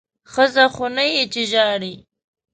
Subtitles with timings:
[0.31, 1.93] ښځه خو نه یې چې ژاړې!